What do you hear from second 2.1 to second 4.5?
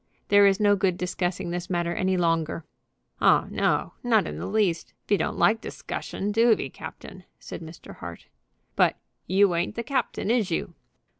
longer." "Oh no; not the